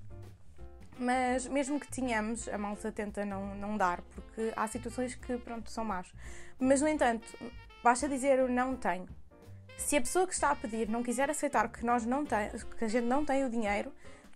[0.98, 5.70] Mas mesmo que tenhamos, a malta tenta não, não dar, porque há situações que, pronto,
[5.70, 6.12] são más.
[6.60, 7.28] Mas, no entanto,
[7.84, 9.08] basta dizer eu não tenho.
[9.78, 12.86] Se a pessoa que está a pedir não quiser aceitar que nós não tem, que
[12.86, 13.92] a gente não tem o dinheiro,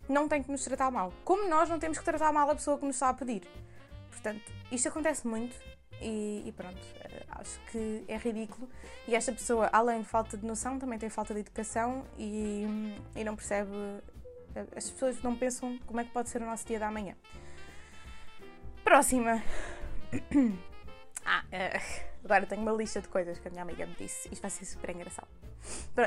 [0.07, 1.13] não tem que nos tratar mal.
[1.23, 3.47] Como nós não temos que tratar mal a pessoa que nos está a pedir.
[4.09, 5.55] Portanto, isto acontece muito
[6.01, 8.69] e, e, pronto, eh, acho que é ridículo.
[9.07, 12.65] E esta pessoa, além de falta de noção, também tem falta de educação e,
[13.15, 13.71] e não percebe.
[14.55, 17.15] Eh, as pessoas não pensam como é que pode ser o nosso dia da manhã.
[18.83, 19.41] Próxima.
[21.25, 24.27] Ah, uh, Agora tenho uma lista de coisas que a minha amiga me disse.
[24.31, 25.27] Isto vai ser super engraçado.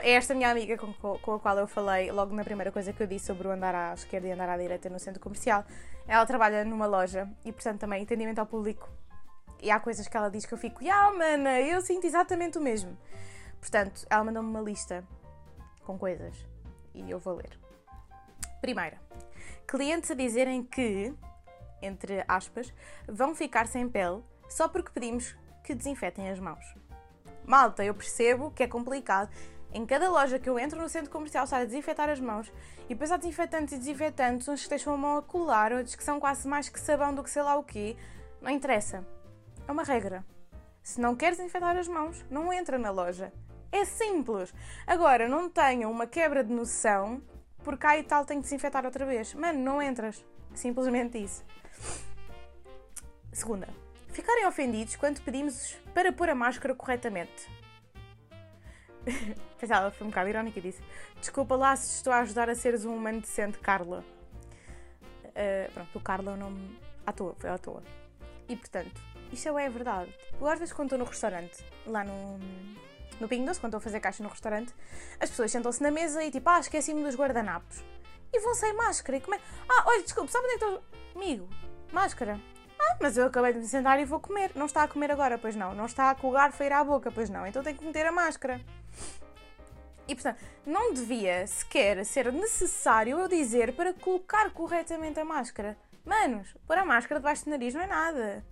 [0.02, 3.02] É esta minha amiga com, com, a qual eu falei logo na primeira coisa que
[3.02, 5.64] eu disse sobre o andar à esquerda e andar à direita no centro comercial.
[6.06, 8.88] Ela trabalha numa loja e, portanto, também entendimento ao público.
[9.60, 12.60] E há coisas que ela diz que eu fico, ah, mana, eu sinto exatamente o
[12.60, 12.96] mesmo.
[13.60, 15.04] Portanto, ela mandou-me uma lista
[15.84, 16.46] com coisas
[16.94, 17.58] e eu vou ler.
[18.60, 19.00] Primeira,
[19.66, 21.14] clientes a dizerem que,
[21.80, 22.72] entre aspas,
[23.08, 24.22] vão ficar sem pele
[24.52, 25.34] só porque pedimos
[25.64, 26.62] que desinfetem as mãos.
[27.44, 29.30] Malta, eu percebo que é complicado.
[29.72, 32.52] Em cada loja que eu entro no centro comercial está a desinfetar as mãos
[32.84, 36.04] e depois há desinfetantes e desinfetantes, uns que deixam a mão a colar, outros que
[36.04, 37.96] são quase mais que sabão do que sei lá o quê.
[38.42, 39.06] Não interessa.
[39.66, 40.24] É uma regra.
[40.82, 43.32] Se não quer desinfetar as mãos, não entra na loja.
[43.70, 44.52] É simples.
[44.86, 47.22] Agora, não tenham uma quebra de noção
[47.64, 49.32] porque aí tal tem que desinfetar outra vez.
[49.32, 50.22] Mano, não entras.
[50.54, 51.42] Simplesmente isso.
[53.32, 53.81] Segunda
[54.12, 57.48] ficarem ofendidos quando pedimos para pôr a máscara corretamente.
[59.58, 60.82] Pois ela foi um bocado irónica e disse:
[61.20, 64.04] Desculpa lá se estou a ajudar a seres um humano decente, Carla.
[65.24, 67.82] Uh, pronto, o Carla é o nome à toa, foi à toa.
[68.48, 69.00] E portanto,
[69.32, 70.12] isto é verdade.
[70.40, 72.38] Eu às vezes quando estou no restaurante, lá no,
[73.20, 74.74] no Pingo Doce, quando estou a fazer caixa no restaurante,
[75.20, 77.84] as pessoas sentam-se na mesa e tipo, ah, esqueci-me dos guardanapos.
[78.32, 79.18] E vão sem máscara.
[79.18, 79.40] E como é?
[79.68, 80.84] Ah, olha, desculpa, sabe onde é que estou?
[81.14, 81.48] Amigo,
[81.92, 82.40] máscara.
[82.82, 84.50] Ah, mas eu acabei de me sentar e vou comer.
[84.54, 85.74] Não está a comer agora, pois não.
[85.74, 87.46] Não está a com o garfo a ir à boca, pois não.
[87.46, 88.60] Então tem que meter a máscara.
[90.08, 95.76] E portanto, não devia sequer ser necessário eu dizer para colocar corretamente a máscara.
[96.04, 98.44] Manos, pôr a máscara debaixo do nariz não é nada.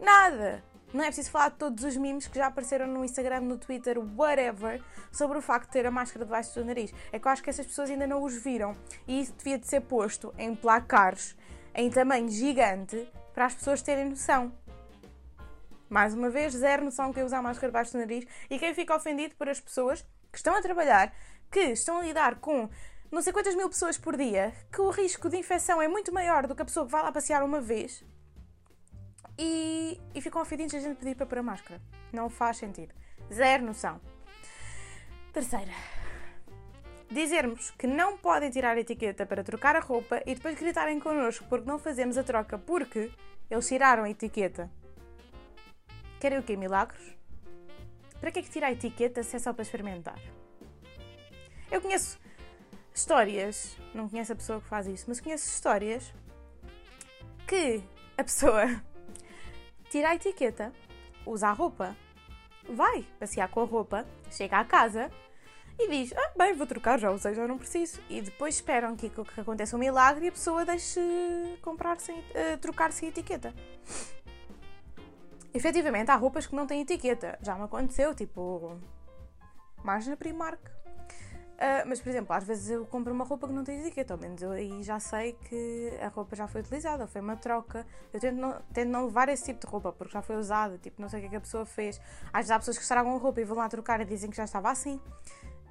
[0.00, 0.64] Nada!
[0.92, 3.98] Não é preciso falar de todos os memes que já apareceram no Instagram, no Twitter,
[4.16, 4.80] whatever,
[5.10, 6.94] sobre o facto de ter a máscara debaixo do nariz.
[7.10, 8.76] É que eu acho que essas pessoas ainda não os viram.
[9.06, 11.36] E isso devia de ser posto em placares
[11.74, 14.52] em tamanho gigante para as pessoas terem noção.
[15.90, 18.24] Mais uma vez, zero noção que eu usar máscara debaixo do nariz.
[18.48, 21.12] E quem fica ofendido por as pessoas que estão a trabalhar,
[21.50, 22.70] que estão a lidar com
[23.10, 26.46] não sei quantas mil pessoas por dia, que o risco de infecção é muito maior
[26.46, 28.02] do que a pessoa que vai lá passear uma vez
[29.38, 31.80] e, e ficam ofendidos a gente pedir para pôr a máscara.
[32.12, 32.94] Não faz sentido.
[33.32, 34.00] Zero noção.
[35.32, 35.72] Terceira.
[37.10, 41.44] Dizermos que não podem tirar a etiqueta para trocar a roupa e depois gritarem connosco
[41.48, 43.10] porque não fazemos a troca porque
[43.50, 44.70] eles tiraram a etiqueta.
[46.18, 46.56] Querem o quê?
[46.56, 47.14] Milagres?
[48.20, 50.18] Para que é que tira a etiqueta se é só para experimentar?
[51.70, 52.18] Eu conheço
[52.94, 56.14] histórias, não conheço a pessoa que faz isso, mas conheço histórias
[57.46, 57.82] que
[58.16, 58.64] a pessoa
[59.90, 60.72] tira a etiqueta,
[61.26, 61.96] usa a roupa,
[62.68, 65.10] vai passear com a roupa, chega à casa
[65.78, 68.00] e diz: Ah, bem, vou trocar, já usei, já não preciso.
[68.08, 71.00] E depois esperam que, que aconteça um milagre e a pessoa deixe
[71.62, 73.54] comprar sem, uh, trocar sem etiqueta.
[75.52, 77.38] Efetivamente, há roupas que não têm etiqueta.
[77.42, 78.78] Já me aconteceu, tipo.
[79.82, 80.60] Mais na Primark.
[81.54, 84.18] Uh, mas, por exemplo, às vezes eu compro uma roupa que não tem etiqueta, ao
[84.18, 87.86] menos eu aí já sei que a roupa já foi utilizada, foi uma troca.
[88.12, 91.00] Eu tento não, tento não levar esse tipo de roupa porque já foi usada, tipo,
[91.00, 92.00] não sei o que, é que a pessoa fez.
[92.32, 94.36] Às vezes há pessoas que estragam a roupa e vão lá trocar e dizem que
[94.36, 95.00] já estava assim.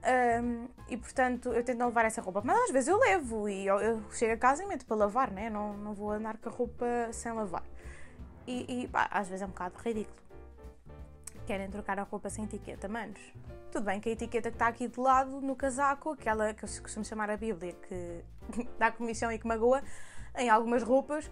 [0.05, 3.65] Um, e portanto eu tento não levar essa roupa, mas às vezes eu levo e
[3.65, 5.49] eu, eu chego a casa e meto para lavar, né?
[5.49, 7.63] não, não vou andar com a roupa sem lavar.
[8.45, 10.17] E, e pá, às vezes é um bocado ridículo.
[11.45, 13.33] Querem trocar a roupa sem etiqueta, manos
[13.73, 16.69] tudo bem que a etiqueta que está aqui de lado no casaco, aquela que eu
[16.69, 18.23] costumo chamar a Bíblia, que
[18.77, 19.81] dá comissão e que magoa,
[20.37, 21.29] em algumas roupas,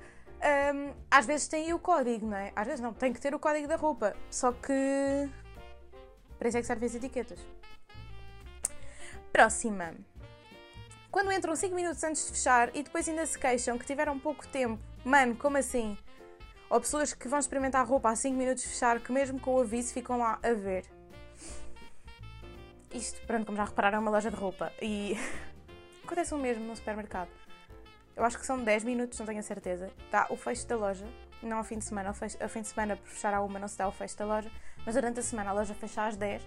[0.73, 2.51] um, às vezes tem o código, não é?
[2.55, 4.15] Às vezes não, tem que ter o código da roupa.
[4.31, 5.29] Só que.
[6.39, 7.39] Para isso é que servem as etiquetas.
[9.31, 9.93] Próxima.
[11.09, 14.47] Quando entram 5 minutos antes de fechar e depois ainda se queixam que tiveram pouco
[14.47, 14.81] tempo.
[15.03, 15.97] Mano, como assim?
[16.69, 19.55] Ou pessoas que vão experimentar a roupa há 5 minutos de fechar, que mesmo com
[19.55, 20.85] o aviso ficam lá a ver
[22.93, 24.71] isto, pronto, como já repararam, é uma loja de roupa.
[24.81, 25.17] E
[26.03, 27.29] acontece o mesmo no supermercado.
[28.15, 29.91] Eu acho que são 10 minutos, não tenho a certeza.
[30.05, 31.05] Está o fecho da loja,
[31.41, 32.09] não ao fim de semana.
[32.09, 34.17] Ao, fecho, ao fim de semana, por fechar à uma, não se dá o fecho
[34.17, 34.51] da loja.
[34.85, 36.43] Mas durante a semana a loja fecha às 10.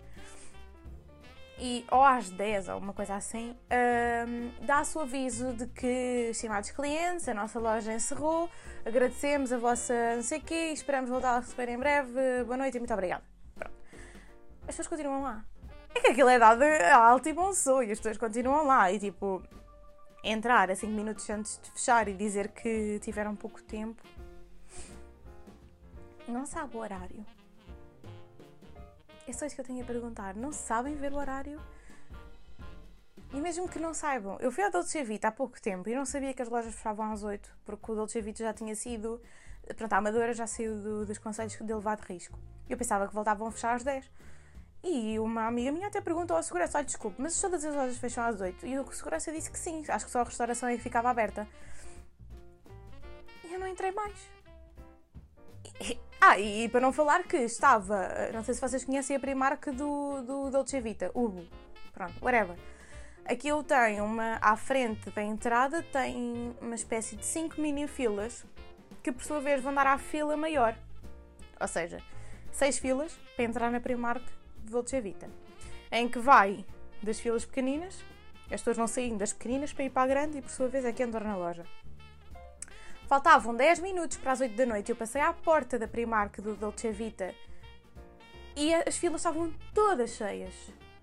[1.59, 3.57] E, ou às 10, ou uma coisa assim,
[4.29, 8.51] hum, dá-se o aviso de que, estimados clientes, a nossa loja encerrou.
[8.85, 12.45] Agradecemos a vossa não sei quê, esperamos voltar a receber em breve.
[12.45, 13.23] Boa noite e muito obrigada.
[13.55, 13.75] Pronto.
[14.63, 15.45] As pessoas continuam lá.
[15.95, 18.91] É que aquilo é dado a alto e bom som e as pessoas continuam lá
[18.91, 19.41] e tipo,
[20.25, 24.03] entrar a 5 minutos antes de fechar e dizer que tiveram pouco tempo.
[26.27, 27.25] Não sabe o horário.
[29.27, 30.35] É só isso que eu tenho a perguntar.
[30.35, 31.61] Não sabem ver o horário?
[33.33, 36.07] E mesmo que não saibam, eu fui ao Dolce Vita há pouco tempo e não
[36.07, 39.21] sabia que as lojas fechavam às 8, porque o Dolce Vita já tinha sido.
[39.77, 42.39] Pronto, a Amadora já saiu do, dos conselhos de elevado risco.
[42.69, 44.09] Eu pensava que voltavam a fechar às 10.
[44.85, 48.23] E uma amiga minha até perguntou ao segurança: olha, desculpe, mas todas as lojas fecham
[48.25, 48.67] às 8?
[48.67, 51.49] E o segurança disse que sim, acho que só a restauração é que ficava aberta.
[53.43, 54.19] E eu não entrei mais.
[56.27, 60.23] Ah, e, para não falar que estava, não sei se vocês conhecem a Primark do,
[60.23, 61.45] do Dolce Vita, Ubo.
[61.93, 62.57] Pronto, whatever.
[63.27, 68.43] Aquilo tem uma, à frente da entrada, tem uma espécie de 5 mini filas
[69.03, 70.75] que por sua vez vão dar à fila maior.
[71.61, 71.99] Ou seja,
[72.53, 74.25] 6 filas para entrar na Primark
[74.65, 75.29] Dolce Vita,
[75.93, 76.65] em que vai
[77.03, 78.03] das filas pequeninas,
[78.47, 80.87] as pessoas vão saindo das pequeninas para ir para a grande e por sua vez
[80.87, 81.67] é que entram na loja.
[83.07, 84.91] Faltavam 10 minutos para as 8 da noite.
[84.91, 87.35] Eu passei à porta da Primark do Dolce Vita
[88.57, 90.55] e as filas estavam todas cheias.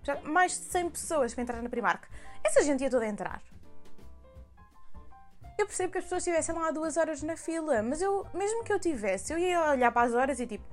[0.02, 2.06] Já mais de 100 pessoas para entrar na Primark.
[2.42, 3.40] Essa gente ia toda entrar.
[5.58, 8.72] Eu percebo que as pessoas estivessem lá duas horas na fila, mas eu, mesmo que
[8.72, 10.64] eu tivesse, eu ia olhar para as horas e tipo,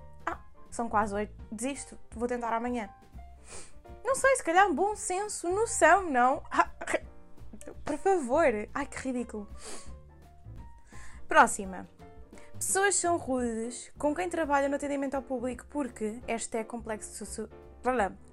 [0.71, 2.89] são quase oito, desisto, vou tentar amanhã.
[4.03, 6.43] Não sei, se calhar bom senso, noção, não?
[7.85, 8.45] Por favor.
[8.73, 9.47] Ai, que ridículo.
[11.29, 11.87] Próxima.
[12.55, 17.29] Pessoas são rudes com quem trabalha no atendimento ao público porque este é complexo de,
[17.29, 17.49] su...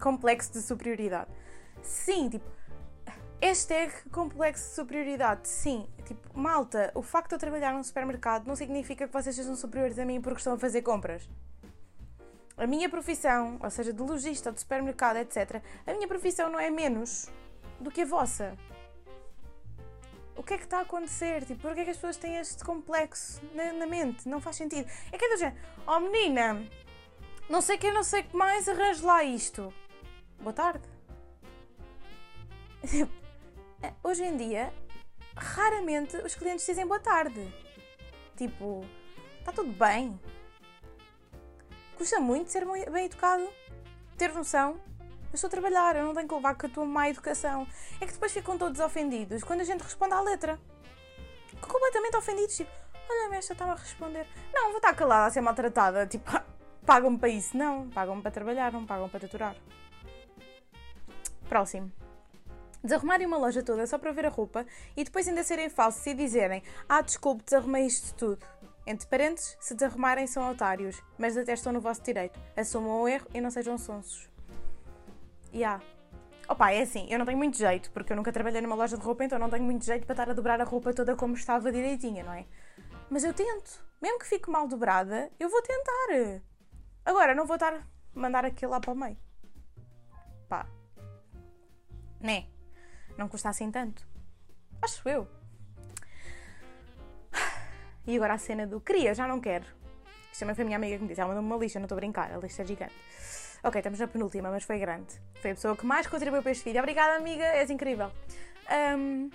[0.01, 1.31] complexo de superioridade.
[1.83, 2.51] Sim, tipo,
[3.41, 5.47] Hashtag complexo de superioridade.
[5.47, 9.55] Sim, tipo, malta, o facto de eu trabalhar num supermercado não significa que vocês sejam
[9.55, 11.29] superiores a mim porque estão a fazer compras.
[12.57, 16.71] a minha profissão, ou seja, de lojista, de supermercado, etc., a minha profissão não é
[16.71, 17.29] menos
[17.79, 18.57] do que a vossa.
[20.37, 21.45] O que é que está a acontecer?
[21.47, 24.29] Tipo, porquê é que as pessoas têm este complexo na, na mente?
[24.29, 24.89] Não faz sentido.
[25.11, 26.63] É que é do género, oh menina,
[27.49, 29.73] não sei que, não sei que mais, arranje lá isto.
[30.41, 30.87] Boa tarde.
[34.03, 34.73] Hoje em dia,
[35.37, 37.53] raramente os clientes dizem boa tarde.
[38.37, 38.85] Tipo,
[39.39, 40.21] está tudo bem.
[41.97, 43.49] Custa muito ser bem educado,
[44.17, 44.81] ter noção.
[45.31, 47.67] Eu estou a trabalhar, eu não tenho que levar com a tua má educação.
[48.01, 50.59] É que depois ficam todos ofendidos quando a gente responde à letra.
[51.61, 52.71] Completamente ofendidos, tipo,
[53.11, 54.27] olha, esta está-me a responder.
[54.53, 56.07] Não, vou estar calada a ser maltratada.
[56.07, 56.31] Tipo,
[56.87, 57.57] pagam-me para isso.
[57.57, 59.57] Não, pagam-me para trabalhar, não pagam para aturar.
[61.49, 61.93] Próximo.
[62.83, 64.65] Desarrumarem uma loja toda só para ver a roupa
[64.97, 68.47] e depois ainda serem falsos e dizerem: Ah, desculpe, desarrumei isto tudo.
[68.87, 72.39] Entre parênteses, se desarrumarem são otários, mas até estão no vosso direito.
[72.57, 74.29] Assumam o erro e não sejam sonsos.
[75.53, 75.83] Yeah.
[76.49, 79.03] Opa, é assim, eu não tenho muito jeito, porque eu nunca trabalhei numa loja de
[79.03, 81.73] roupa, então não tenho muito jeito para estar a dobrar a roupa toda como estava
[81.73, 82.47] direitinha, não é?
[83.11, 83.85] Mas eu tento.
[84.01, 86.43] Mesmo que fique mal dobrada, eu vou tentar.
[87.05, 87.83] Agora, não vou estar a
[88.15, 89.17] mandar aquilo lá para o meio.
[90.49, 90.67] Pá.
[92.21, 92.47] Né?
[93.17, 94.07] Não custa assim tanto.
[94.81, 95.29] Acho eu.
[98.07, 99.67] E agora a cena do queria, já não quero.
[100.31, 101.21] Isto também foi a minha amiga que me disse.
[101.21, 102.95] Ela mandou-me uma lista, não estou a brincar, a lista é gigante.
[103.63, 105.21] Ok, estamos na penúltima, mas foi grande.
[105.41, 106.81] Foi a pessoa que mais contribuiu para este vídeo.
[106.81, 108.11] Obrigada, amiga, és incrível.
[108.97, 109.31] Um,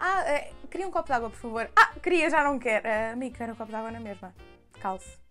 [0.00, 1.70] ah, é, queria um copo de água, por favor.
[1.76, 2.86] Ah, queria, já não quero.
[2.86, 4.34] Uh, amigo, quero um copo de água na mesma.
[4.80, 5.24] Calce.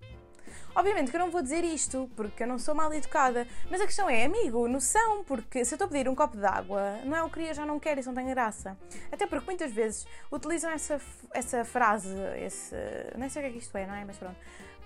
[0.75, 3.85] Obviamente que eu não vou dizer isto, porque eu não sou mal educada, mas a
[3.85, 7.15] questão é, amigo, noção, porque se eu estou a pedir um copo de água, não
[7.15, 8.75] é o que queria, já não quero, isso não tem graça.
[9.11, 10.99] Até porque muitas vezes utilizam essa,
[11.31, 12.75] essa frase, esse.
[13.15, 14.03] Nem sei o que é que isto é, não é?
[14.03, 14.35] Mas pronto.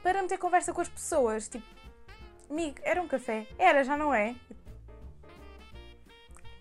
[0.04, 1.66] Para meter conversa com as pessoas, tipo,
[2.84, 3.48] era um café?
[3.58, 4.36] Era, já não é?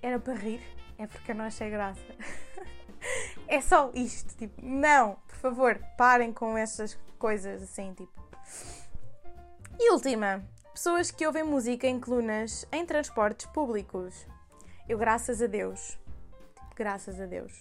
[0.02, 0.60] Era para rir?
[0.98, 2.00] É porque eu não achei graça.
[3.46, 8.12] é só isto, tipo, não, por favor, parem com essas coisas assim, tipo.
[9.78, 14.26] E última, pessoas que ouvem música em colunas em transportes públicos.
[14.88, 15.98] Eu, graças a Deus,
[16.74, 17.52] graças a Deus,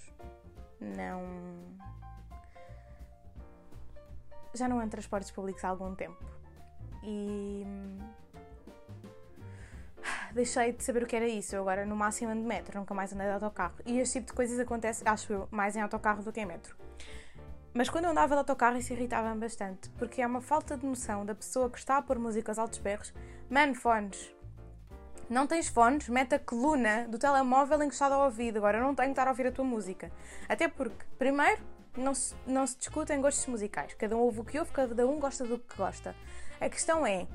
[0.79, 1.23] não.
[4.53, 6.34] Já não ando em transportes públicos há algum tempo.
[7.05, 7.65] E.
[10.33, 11.55] Deixei de saber o que era isso.
[11.55, 13.75] Eu agora, no máximo, ando de metro, nunca mais andei de autocarro.
[13.85, 16.75] E este tipo de coisas acontece, acho eu, mais em autocarro do que em metro.
[17.73, 21.25] Mas quando eu andava de autocarro isso irritava-me bastante, porque é uma falta de noção
[21.25, 23.13] da pessoa que está a pôr músicas altos berros.
[23.49, 24.33] Mano, fones.
[25.29, 26.07] Não tens fones?
[26.07, 28.57] Mete a coluna do telemóvel encostada ao ouvido.
[28.57, 30.09] Agora não tenho que estar a ouvir a tua música.
[30.47, 31.61] Até porque, primeiro,
[31.97, 33.93] não se, não se discutem gostos musicais.
[33.95, 36.15] Cada um ouve o que ouve, cada um gosta do que gosta.
[36.59, 37.27] A questão é,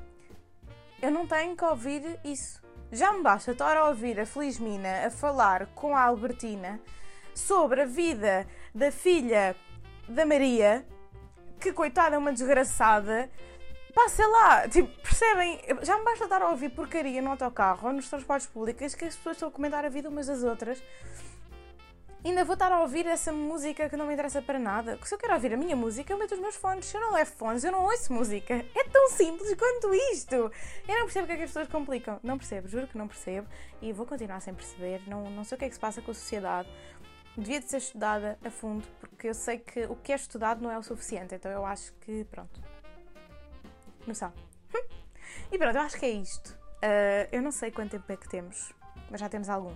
[1.01, 2.61] eu não tenho que ouvir isso.
[2.91, 6.79] Já me basta estar a ouvir a Felizmina a falar com a Albertina
[7.33, 9.55] sobre a vida da filha
[10.07, 10.85] da Maria,
[11.59, 13.29] que coitada é uma desgraçada.
[13.93, 15.59] Pá, sei lá, tipo, percebem?
[15.83, 19.15] Já me basta estar a ouvir porcaria no autocarro ou nos transportes públicos que as
[19.15, 20.81] pessoas estão a comentar a vida umas das outras.
[22.23, 24.99] Ainda vou estar a ouvir essa música que não me interessa para nada.
[25.03, 26.85] Se eu quero ouvir a minha música, eu meto os meus fones.
[26.85, 28.53] Se eu não levo fones, eu não ouço música.
[28.53, 30.35] É tão simples quanto isto.
[30.35, 32.19] Eu não percebo o que é que as pessoas complicam.
[32.21, 33.47] Não percebo, juro que não percebo.
[33.81, 35.01] E vou continuar sem perceber.
[35.07, 36.69] Não, não sei o que é que se passa com a sociedade
[37.37, 40.69] devia de ser estudada a fundo, porque eu sei que o que é estudado não
[40.69, 42.61] é o suficiente, então eu acho que, pronto.
[44.05, 44.33] Noção.
[45.51, 46.49] e pronto, eu acho que é isto.
[46.83, 48.73] Uh, eu não sei quanto tempo é que temos,
[49.09, 49.73] mas já temos algum.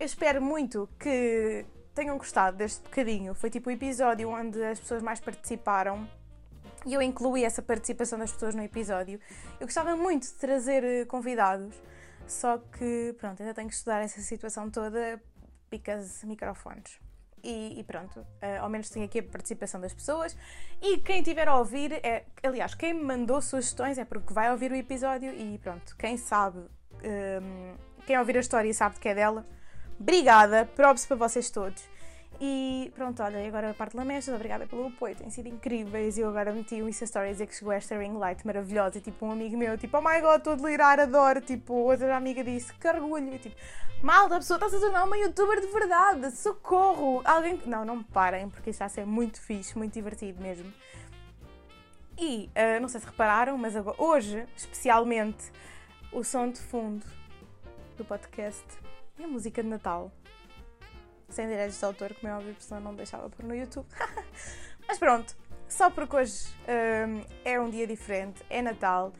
[0.00, 3.34] Eu espero muito que tenham gostado deste bocadinho.
[3.34, 6.08] Foi tipo o episódio onde as pessoas mais participaram
[6.86, 9.20] e eu incluí essa participação das pessoas no episódio.
[9.60, 11.74] Eu gostava muito de trazer eh, convidados,
[12.26, 15.20] só que, pronto, ainda tenho que estudar essa situação toda
[15.68, 16.98] picas microfones.
[17.44, 20.34] E, e, pronto, uh, ao menos tenho aqui a participação das pessoas.
[20.80, 24.72] E quem tiver a ouvir, é, aliás, quem me mandou sugestões é porque vai ouvir
[24.72, 26.68] o episódio e pronto, quem sabe, um,
[27.02, 27.76] ehm,
[28.06, 29.46] quem ouvir a história sabe que é dela,
[30.00, 31.82] obrigada, props para vocês todos.
[32.42, 36.16] E pronto, olha, agora a parte de obrigada pelo apoio, têm sido incríveis.
[36.16, 38.96] Eu agora meti um Insta Story a que chegou esta ring light maravilhosa.
[38.96, 41.42] E tipo, um amigo meu, tipo, oh my god, estou a delirar, adoro.
[41.42, 43.34] Tipo, outra amiga disse, que orgulho.
[43.34, 43.54] E tipo,
[44.02, 47.20] malta, a pessoa está a tornar uma youtuber de verdade, socorro.
[47.26, 47.60] Alguém.
[47.66, 50.72] Não, não me parem, porque isto está a ser muito fixe, muito divertido mesmo.
[52.18, 55.52] E uh, não sei se repararam, mas agora, hoje, especialmente,
[56.10, 57.04] o som de fundo
[57.98, 58.64] do podcast
[59.20, 60.12] é a música de Natal
[61.30, 63.86] sem direitos de autor, como é óbvio, porque não deixava pôr no YouTube.
[64.86, 65.36] Mas pronto,
[65.68, 69.12] só porque hoje um, é um dia diferente, é Natal.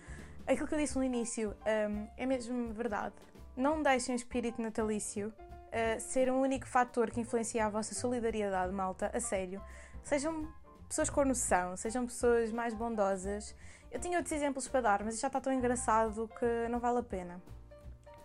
[0.47, 1.55] aquilo que eu disse no início
[1.91, 3.15] um, é mesmo verdade.
[3.57, 8.73] Não deixem o espírito natalício uh, ser um único fator que influencia a vossa solidariedade,
[8.73, 9.63] malta, a sério.
[10.03, 10.49] Sejam
[10.89, 13.55] pessoas com noção, sejam pessoas mais bondosas.
[13.91, 17.03] Eu tinha outros exemplos para dar, mas já está tão engraçado que não vale a
[17.03, 17.41] pena.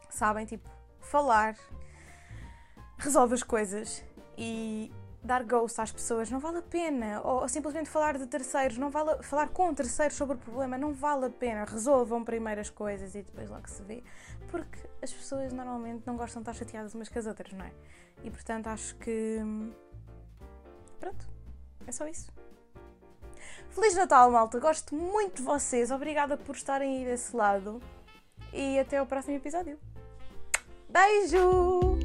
[0.09, 0.69] Sabem, tipo,
[1.05, 1.55] falar
[2.97, 4.03] resolve as coisas
[4.37, 4.91] e
[5.25, 7.21] dar ghost às pessoas não vale a pena.
[7.21, 11.25] Ou, simplesmente falar de terceiros, não vale falar com terceiros sobre o problema, não vale
[11.25, 11.65] a pena.
[11.65, 14.03] Resolvam primeiro as coisas e depois logo se vê.
[14.49, 17.71] Porque as pessoas normalmente não gostam de estar chateadas umas com as outras, não é?
[18.23, 19.39] E portanto acho que.
[20.99, 21.27] Pronto,
[21.87, 22.31] é só isso.
[23.69, 24.59] Feliz Natal, malta!
[24.59, 25.91] Gosto muito de vocês.
[25.91, 27.81] Obrigada por estarem aí desse lado.
[28.53, 29.77] E até o próximo episódio.
[30.95, 31.99] Beijo!